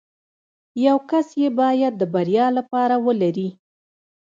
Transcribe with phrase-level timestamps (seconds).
[0.85, 3.49] يو کس يې بايد د بريا لپاره ولري.